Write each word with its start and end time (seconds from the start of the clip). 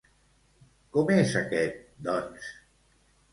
Com 0.97 1.11
és 1.17 1.35
aquest, 1.41 1.85
doncs? 2.09 2.49